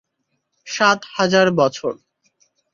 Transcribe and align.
সাত 0.67 0.99
হাজার 1.13 1.47
বছর। 1.51 1.93